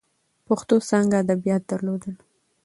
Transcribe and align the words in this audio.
پښتو 0.47 0.75
څانګه 0.89 1.15
ادبیات 1.23 1.63
درلودل. 1.71 2.15